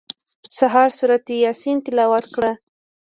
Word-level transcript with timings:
سهار 0.57 0.89
سورت 0.97 1.25
یاسین 1.45 1.77
تلاوت 1.85 2.25
کړه. 2.35 2.51